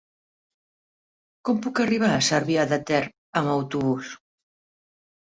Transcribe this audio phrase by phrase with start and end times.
[1.49, 3.01] Com puc arribar a Cervià de Ter
[3.41, 4.15] amb autobús?